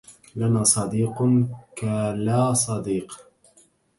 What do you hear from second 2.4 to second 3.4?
صديق